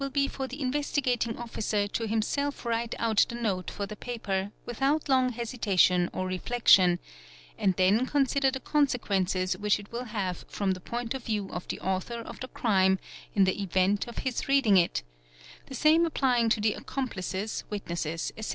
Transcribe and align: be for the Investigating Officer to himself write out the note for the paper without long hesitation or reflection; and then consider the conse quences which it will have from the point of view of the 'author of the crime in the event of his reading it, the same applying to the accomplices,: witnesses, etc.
be 0.09 0.27
for 0.27 0.47
the 0.47 0.59
Investigating 0.59 1.37
Officer 1.37 1.87
to 1.87 2.07
himself 2.07 2.65
write 2.65 2.95
out 2.97 3.23
the 3.29 3.35
note 3.35 3.69
for 3.69 3.85
the 3.85 3.95
paper 3.95 4.51
without 4.65 5.07
long 5.07 5.29
hesitation 5.31 6.09
or 6.11 6.25
reflection; 6.25 6.97
and 7.55 7.75
then 7.75 8.07
consider 8.07 8.49
the 8.49 8.59
conse 8.59 8.97
quences 8.97 9.59
which 9.59 9.79
it 9.79 9.91
will 9.91 10.05
have 10.05 10.43
from 10.47 10.71
the 10.71 10.79
point 10.81 11.13
of 11.13 11.21
view 11.25 11.49
of 11.51 11.67
the 11.67 11.79
'author 11.81 12.17
of 12.21 12.39
the 12.39 12.47
crime 12.47 12.97
in 13.35 13.43
the 13.43 13.61
event 13.61 14.07
of 14.07 14.17
his 14.25 14.47
reading 14.47 14.75
it, 14.75 15.03
the 15.67 15.75
same 15.75 16.03
applying 16.03 16.49
to 16.49 16.59
the 16.59 16.73
accomplices,: 16.73 17.63
witnesses, 17.69 18.33
etc. 18.35 18.49